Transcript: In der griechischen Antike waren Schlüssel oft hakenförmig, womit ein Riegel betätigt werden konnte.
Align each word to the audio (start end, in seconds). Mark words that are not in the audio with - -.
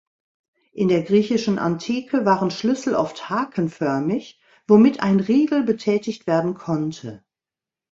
In 0.71 0.87
der 0.87 1.03
griechischen 1.03 1.59
Antike 1.59 2.25
waren 2.25 2.49
Schlüssel 2.49 2.95
oft 2.95 3.29
hakenförmig, 3.29 4.41
womit 4.67 4.99
ein 5.01 5.19
Riegel 5.19 5.61
betätigt 5.63 6.25
werden 6.25 6.55
konnte. 6.55 7.23